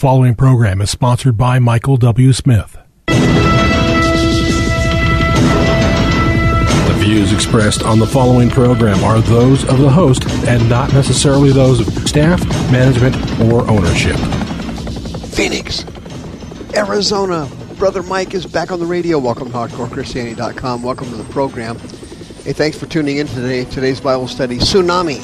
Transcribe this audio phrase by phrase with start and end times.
[0.00, 2.32] following program is sponsored by Michael W.
[2.32, 2.78] Smith.
[3.06, 3.14] The
[6.96, 11.86] views expressed on the following program are those of the host and not necessarily those
[11.86, 12.42] of staff,
[12.72, 13.14] management,
[13.52, 14.16] or ownership.
[15.34, 15.84] Phoenix,
[16.74, 17.46] Arizona.
[17.76, 19.18] Brother Mike is back on the radio.
[19.18, 20.82] Welcome to HardcoreChristianity.com.
[20.82, 21.78] Welcome to the program.
[21.78, 23.66] Hey, thanks for tuning in today.
[23.66, 25.20] Today's Bible study, Tsunami.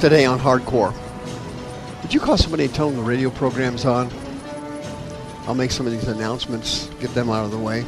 [0.00, 0.94] Today on Hardcore.
[2.10, 4.10] Would you call somebody and tell them the radio program's on?
[5.46, 7.86] I'll make some of these announcements, get them out of the way.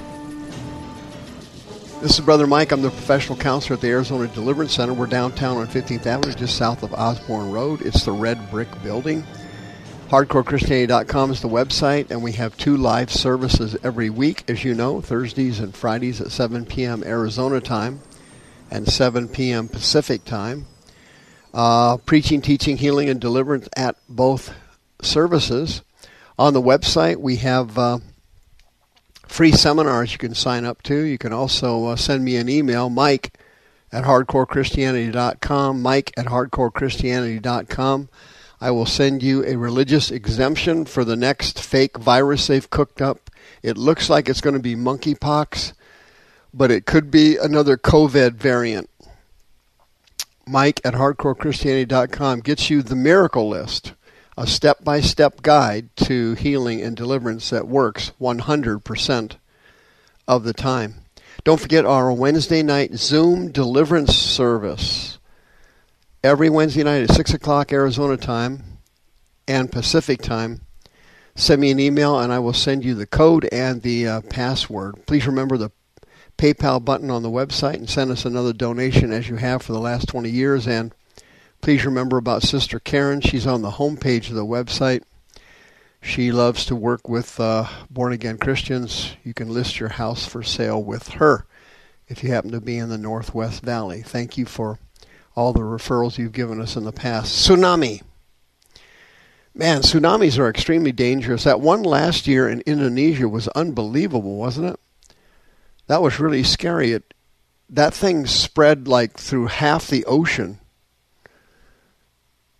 [2.00, 2.70] This is Brother Mike.
[2.70, 4.94] I'm the professional counselor at the Arizona Deliverance Center.
[4.94, 7.82] We're downtown on 15th Avenue, just south of Osborn Road.
[7.82, 9.24] It's the red brick building.
[10.10, 15.00] HardcoreChristianity.com is the website, and we have two live services every week, as you know,
[15.00, 17.02] Thursdays and Fridays at 7 p.m.
[17.02, 17.98] Arizona time
[18.70, 19.66] and 7 p.m.
[19.66, 20.66] Pacific time
[21.52, 24.54] uh, preaching, teaching, healing, and deliverance at both
[25.02, 25.82] services.
[26.38, 27.98] On the website, we have uh,
[29.26, 30.94] free seminars you can sign up to.
[30.94, 33.38] You can also uh, send me an email, Mike
[33.92, 38.08] at hardcorechristianity.com, Mike at hardcorechristianity.com.
[38.60, 43.30] I will send you a religious exemption for the next fake virus they've cooked up.
[43.62, 45.72] It looks like it's going to be monkeypox,
[46.54, 48.88] but it could be another COVID variant.
[50.46, 53.94] Mike at hardcorechristianity.com gets you the miracle list,
[54.36, 59.36] a step by step guide to healing and deliverance that works 100%
[60.26, 60.94] of the time.
[61.44, 65.18] Don't forget our Wednesday night Zoom deliverance service.
[66.24, 68.78] Every Wednesday night at 6 o'clock Arizona time
[69.48, 70.60] and Pacific time.
[71.34, 75.06] Send me an email and I will send you the code and the uh, password.
[75.06, 75.70] Please remember the
[76.42, 79.78] PayPal button on the website and send us another donation as you have for the
[79.78, 80.66] last 20 years.
[80.66, 80.92] And
[81.60, 83.20] please remember about Sister Karen.
[83.20, 85.04] She's on the homepage of the website.
[86.00, 89.14] She loves to work with uh, born again Christians.
[89.22, 91.46] You can list your house for sale with her
[92.08, 94.02] if you happen to be in the Northwest Valley.
[94.02, 94.80] Thank you for
[95.36, 97.48] all the referrals you've given us in the past.
[97.48, 98.02] Tsunami.
[99.54, 101.44] Man, tsunamis are extremely dangerous.
[101.44, 104.80] That one last year in Indonesia was unbelievable, wasn't it?
[105.92, 106.92] That was really scary.
[106.92, 107.12] It
[107.68, 110.58] that thing spread like through half the ocean.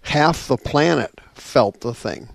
[0.02, 2.28] Half the planet felt the thing.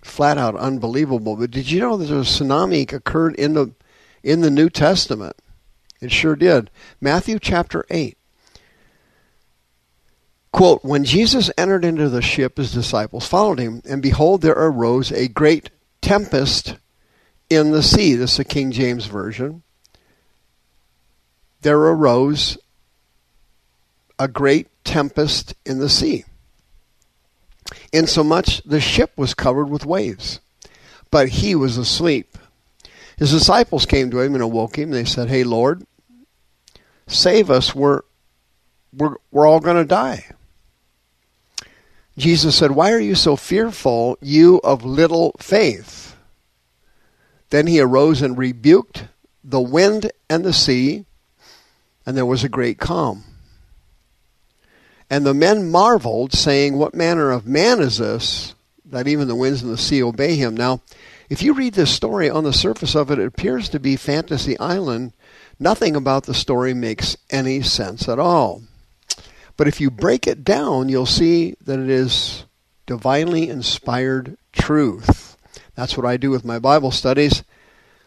[0.00, 1.34] Flat out unbelievable.
[1.34, 3.72] But did you know that a tsunami occurred in the
[4.22, 5.34] in the New Testament?
[6.00, 6.70] It sure did.
[7.00, 8.16] Matthew chapter eight.
[10.52, 15.10] Quote, when Jesus entered into the ship, his disciples followed him, and behold, there arose
[15.10, 15.70] a great
[16.00, 16.76] tempest
[17.50, 18.14] in the sea.
[18.14, 19.63] This is the King James Version.
[21.64, 22.58] There arose
[24.18, 26.26] a great tempest in the sea,
[27.90, 30.40] insomuch the ship was covered with waves,
[31.10, 32.36] but he was asleep.
[33.16, 34.90] His disciples came to him and awoke him.
[34.90, 35.86] They said, Hey, Lord,
[37.06, 37.74] save us.
[37.74, 38.02] We're,
[38.92, 40.26] we're, we're all going to die.
[42.18, 46.14] Jesus said, Why are you so fearful, you of little faith?
[47.48, 49.06] Then he arose and rebuked
[49.42, 51.06] the wind and the sea,
[52.06, 53.24] and there was a great calm.
[55.10, 58.54] And the men marveled, saying, What manner of man is this,
[58.86, 60.56] that even the winds and the sea obey him?
[60.56, 60.80] Now,
[61.28, 64.58] if you read this story, on the surface of it, it appears to be Fantasy
[64.58, 65.12] Island.
[65.58, 68.62] Nothing about the story makes any sense at all.
[69.56, 72.44] But if you break it down, you'll see that it is
[72.86, 75.36] divinely inspired truth.
[75.74, 77.44] That's what I do with my Bible studies.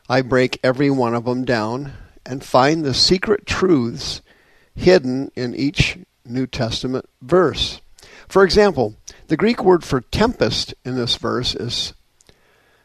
[0.10, 1.94] I break every one of them down
[2.28, 4.22] and find the secret truths
[4.76, 7.82] hidden in each New Testament verse.
[8.28, 8.96] For example,
[9.28, 11.94] the Greek word for tempest in this verse is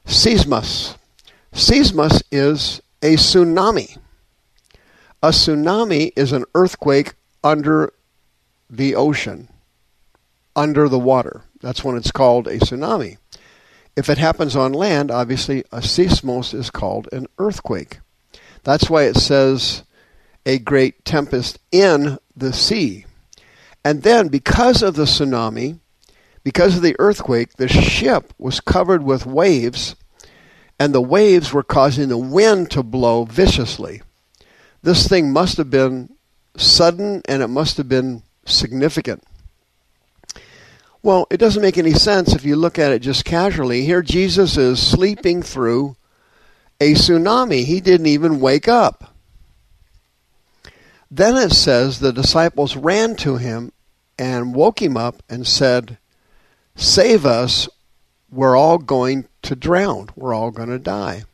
[0.07, 0.97] seismos.
[1.53, 3.99] Seismos is a tsunami.
[5.23, 7.15] A tsunami is an earthquake
[7.45, 7.93] under
[8.71, 9.49] the ocean,
[10.57, 11.43] under the water.
[11.61, 13.19] That's when it's called a tsunami.
[13.97, 17.99] If it happens on land, obviously a seismos is called an earthquake.
[18.65, 19.83] That's why it says
[20.47, 23.07] a great tempest in the sea.
[23.85, 25.79] And then, because of the tsunami,
[26.45, 29.97] because of the earthquake, the ship was covered with waves,
[30.79, 34.03] and the waves were causing the wind to blow viciously.
[34.83, 36.11] This thing must have been
[36.57, 39.23] sudden and it must have been significant.
[41.03, 43.85] Well, it doesn't make any sense if you look at it just casually.
[43.85, 45.97] Here, Jesus is sleeping through
[46.83, 47.65] a tsunami.
[47.65, 49.15] He didn't even wake up.
[51.11, 53.73] Then it says the disciples ran to him
[54.19, 55.99] and woke him up and said,
[56.75, 57.69] Save us,
[58.31, 60.09] we're all going to drown.
[60.17, 61.25] We're all going to die.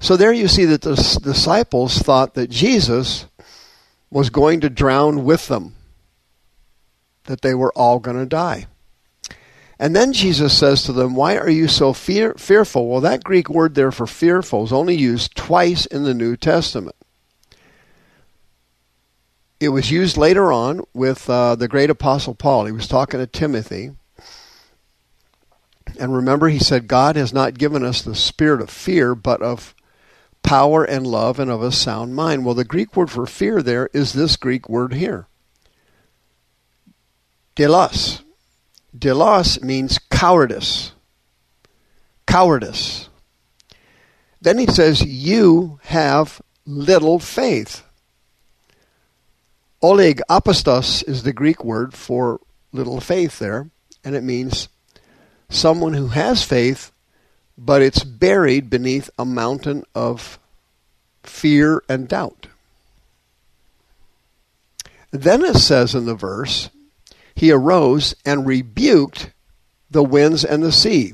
[0.00, 3.26] So there you see that the disciples thought that Jesus
[4.10, 5.74] was going to drown with them,
[7.24, 8.66] that they were all going to die.
[9.78, 12.88] And then Jesus says to them, Why are you so fear- fearful?
[12.88, 16.96] Well, that Greek word there for fearful is only used twice in the New Testament.
[19.60, 22.66] It was used later on with uh, the great apostle Paul.
[22.66, 23.90] He was talking to Timothy.
[25.98, 29.74] And remember, he said, God has not given us the spirit of fear, but of
[30.42, 32.44] power and love and of a sound mind.
[32.44, 35.26] Well, the Greek word for fear there is this Greek word here.
[37.56, 38.22] Delos.
[38.98, 40.92] Delos means cowardice.
[42.26, 43.08] Cowardice.
[44.40, 47.82] Then he says, You have little faith.
[49.82, 52.40] oligopistos is the Greek word for
[52.72, 53.70] little faith there,
[54.04, 54.68] and it means
[55.48, 56.92] someone who has faith,
[57.56, 60.38] but it's buried beneath a mountain of
[61.22, 62.46] fear and doubt.
[65.10, 66.68] Then it says in the verse,
[67.38, 69.30] he arose and rebuked
[69.88, 71.12] the winds and the sea.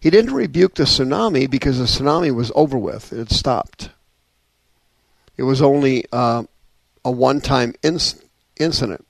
[0.00, 3.12] He didn't rebuke the tsunami because the tsunami was over with.
[3.12, 3.90] It stopped.
[5.36, 6.44] It was only uh,
[7.04, 8.22] a one time inc-
[8.56, 9.04] incident.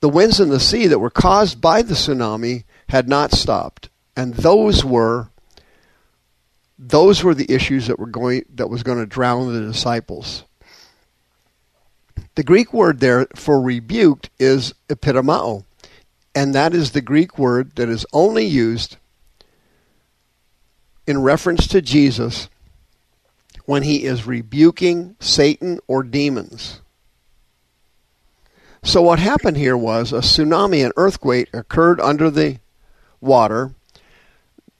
[0.00, 3.88] The winds and the sea that were caused by the tsunami had not stopped.
[4.14, 5.30] And those were
[6.78, 10.44] those were the issues that were going that was going to drown the disciples.
[12.34, 15.64] The Greek word there for rebuked is epitimao
[16.38, 18.96] and that is the Greek word that is only used
[21.04, 22.48] in reference to Jesus
[23.64, 26.80] when he is rebuking Satan or demons.
[28.84, 32.60] So, what happened here was a tsunami, an earthquake occurred under the
[33.20, 33.72] water.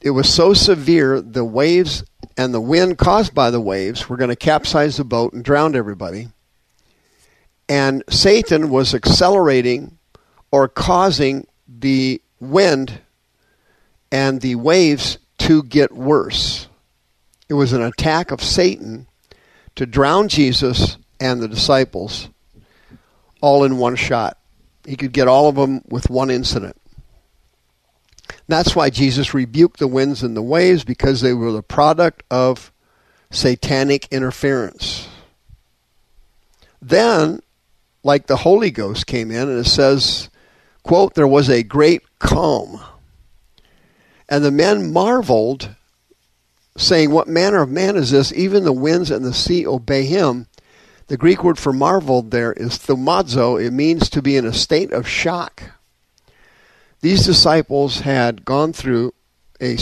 [0.01, 2.05] It was so severe, the waves
[2.37, 5.75] and the wind caused by the waves were going to capsize the boat and drown
[5.75, 6.29] everybody.
[7.69, 9.99] And Satan was accelerating
[10.53, 13.01] or causing the wind
[14.11, 16.69] and the waves to get worse.
[17.49, 19.07] It was an attack of Satan
[19.77, 22.29] to drown Jesus and the disciples
[23.41, 24.39] all in one shot.
[24.85, 26.77] He could get all of them with one incident.
[28.47, 32.73] That's why Jesus rebuked the winds and the waves because they were the product of
[33.31, 35.09] satanic interference.
[36.81, 37.41] Then
[38.03, 40.31] like the Holy Ghost came in, and it says,
[40.89, 42.81] quote, there was a great calm.
[44.27, 45.77] And the men marveled,
[46.79, 48.33] saying, What manner of man is this?
[48.33, 50.47] Even the winds and the sea obey him.
[51.09, 53.63] The Greek word for marveled there is thumazo.
[53.63, 55.63] It means to be in a state of shock.
[57.03, 59.13] These disciples had gone through
[59.61, 59.77] a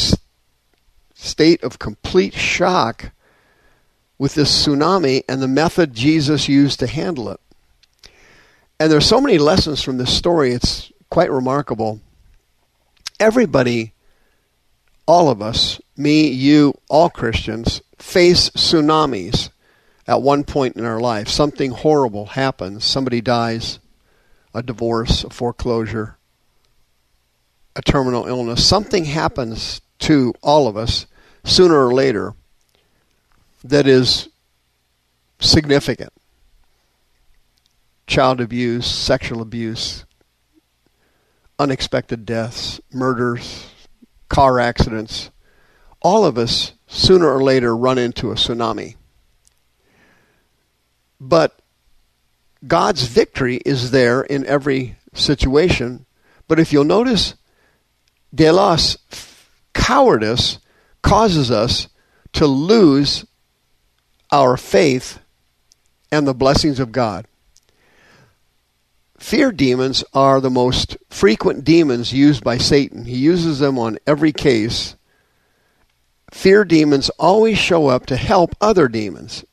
[1.15, 3.13] state of complete shock
[4.19, 7.39] with this tsunami and the method Jesus used to handle it.
[8.81, 10.51] And there's so many lessons from this story.
[10.51, 12.01] It's quite remarkable.
[13.19, 13.93] Everybody,
[15.07, 19.51] all of us, me, you, all Christians, face tsunamis
[20.07, 21.29] at one point in our life.
[21.29, 22.85] Something horrible happens.
[22.85, 23.79] Somebody dies,
[24.55, 26.19] a divorce, a foreclosure,
[27.75, 28.67] a terminal illness.
[28.67, 31.07] Something happens to all of us
[31.45, 32.35] sooner or later
[33.65, 34.29] that is
[35.41, 36.13] significant
[38.07, 40.06] child abuse, sexual abuse,
[41.59, 43.71] unexpected deaths, murders,
[44.29, 45.31] car accidents.
[46.01, 48.97] All of us, sooner or later, run into a tsunami.
[51.19, 51.59] But
[52.67, 56.07] God's victory is there in every situation.
[56.49, 57.35] But if you'll notice,
[58.35, 58.99] delos,
[59.75, 60.59] cowardice,
[61.03, 61.89] causes us
[62.33, 63.25] to lose
[64.31, 65.21] our faith
[66.11, 67.27] and the blessings of God.
[69.27, 73.07] Fear demons are the most frequent demons used by Satan.
[73.07, 74.95] He uses them on every case.
[76.31, 79.45] Fear demons always show up to help other demons.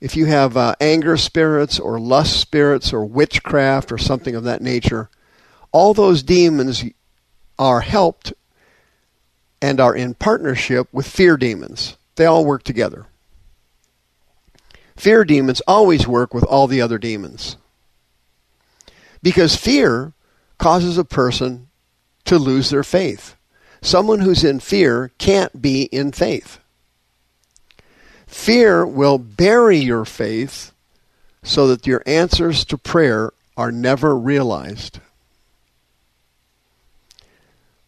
[0.00, 4.62] If you have uh, anger spirits or lust spirits or witchcraft or something of that
[4.62, 5.10] nature,
[5.72, 6.82] all those demons
[7.58, 8.32] are helped
[9.60, 11.98] and are in partnership with fear demons.
[12.14, 13.04] They all work together.
[14.96, 17.58] Fear demons always work with all the other demons.
[19.26, 20.12] Because fear
[20.56, 21.66] causes a person
[22.26, 23.34] to lose their faith.
[23.82, 26.60] Someone who's in fear can't be in faith.
[28.28, 30.70] Fear will bury your faith
[31.42, 35.00] so that your answers to prayer are never realized.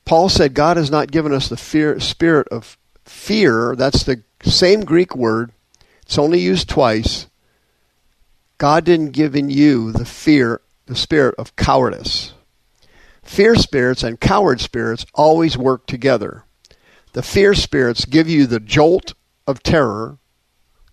[0.05, 3.77] Paul said God has not given us the fear, spirit of fear.
[3.77, 5.53] That's the same Greek word.
[6.03, 7.29] It's only used twice.
[8.59, 12.33] God didn't give in you the fear, the spirit of cowardice.
[13.23, 16.45] Fear spirits and coward spirits always work together.
[17.13, 19.13] The fear spirits give you the jolt
[19.47, 20.19] of terror,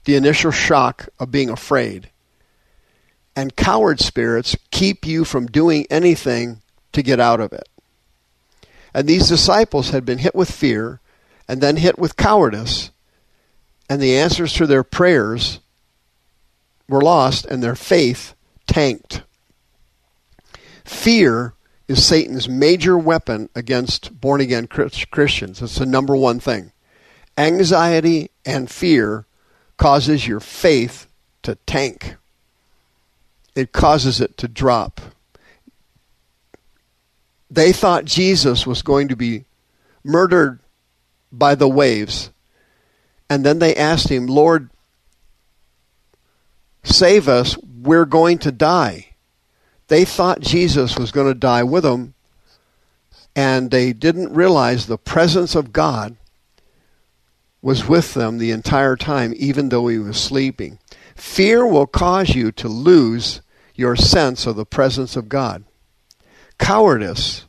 [0.04, 2.10] the initial shock of being afraid.
[3.38, 6.62] And coward spirits keep you from doing anything
[6.92, 7.68] to get out of it.
[8.94, 11.00] And these disciples had been hit with fear
[11.48, 12.92] and then hit with cowardice,
[13.90, 15.60] and the answers to their prayers
[16.90, 18.36] were lost and their faith
[18.68, 19.22] tanked.
[20.86, 21.54] Fear
[21.88, 25.62] is Satan's major weapon against born again Christians.
[25.62, 26.72] It's the number one thing.
[27.38, 29.26] Anxiety and fear
[29.78, 31.08] causes your faith
[31.44, 32.16] to tank.
[33.56, 35.02] It causes it to drop.
[37.50, 39.46] They thought Jesus was going to be
[40.04, 40.60] murdered
[41.32, 42.32] by the waves.
[43.30, 44.70] And then they asked him, Lord,
[46.84, 49.15] save us, we're going to die.
[49.88, 52.14] They thought Jesus was going to die with them,
[53.36, 56.16] and they didn't realize the presence of God
[57.62, 60.80] was with them the entire time, even though he was sleeping.
[61.16, 63.42] Fear will cause you to lose
[63.74, 65.64] your sense of the presence of God.
[66.58, 67.46] Cowardice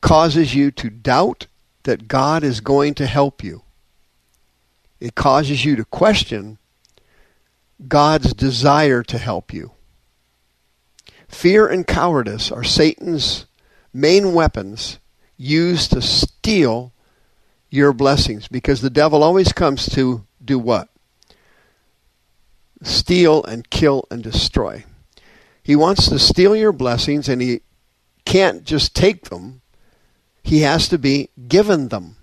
[0.00, 1.46] causes you to doubt
[1.84, 3.62] that God is going to help you.
[5.00, 6.58] It causes you to question
[7.88, 9.73] God's desire to help you.
[11.34, 13.44] Fear and cowardice are Satan's
[13.92, 14.98] main weapons
[15.36, 16.92] used to steal
[17.68, 20.88] your blessings because the devil always comes to do what?
[22.82, 24.84] Steal and kill and destroy.
[25.62, 27.60] He wants to steal your blessings and he
[28.24, 29.60] can't just take them,
[30.42, 32.16] he has to be given them.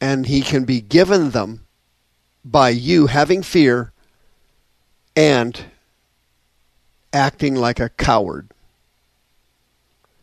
[0.00, 1.66] And he can be given them
[2.44, 3.92] by you having fear
[5.16, 5.71] and
[7.12, 8.48] acting like a coward.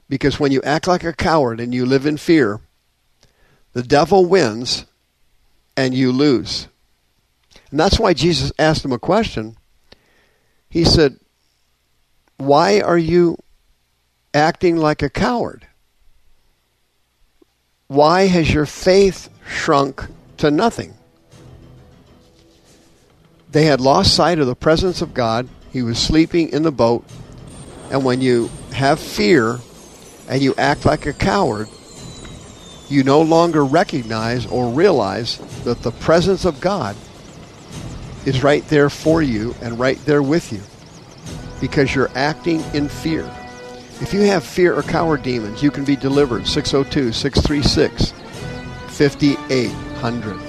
[0.08, 2.60] Because when you act like a coward and you live in fear,
[3.74, 4.86] the devil wins
[5.78, 6.68] and you lose.
[7.72, 9.56] And that's why Jesus asked him a question.
[10.70, 11.20] He said,
[12.38, 13.38] Why are you
[14.34, 15.68] acting like a coward?
[17.88, 20.06] Why has your faith shrunk
[20.38, 20.94] to nothing?
[23.52, 27.06] They had lost sight of the presence of God he was sleeping in the boat.
[27.92, 29.60] And when you have fear
[30.28, 31.68] and you act like a coward,
[32.90, 36.96] you no longer recognize or realize that the presence of God
[38.26, 40.62] is right there for you and right there with you
[41.62, 43.30] because you're acting in fear.
[44.02, 46.48] If you have fear or coward demons, you can be delivered.
[46.48, 48.12] 602 636
[48.88, 50.49] 5800.